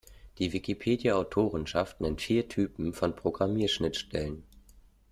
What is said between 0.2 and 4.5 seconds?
Die Wikipedia-Autorenschaft nennt vier Typen von Programmierschnittstellen.